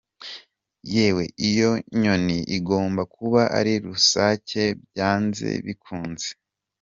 [0.93, 6.27] Yewe, iyo nyoni igomba kuba ari rusake byanze bikunze.